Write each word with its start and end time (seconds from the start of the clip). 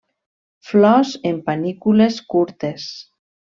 Flors 0.69 1.11
en 1.33 1.39
panícules 1.51 2.21
curtes. 2.35 2.91